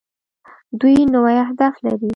[0.79, 2.09] دوی نوي اهداف لري.